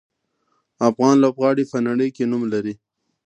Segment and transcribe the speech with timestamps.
[0.89, 2.73] افغان لوبغاړي په نړۍ کې نوم لري.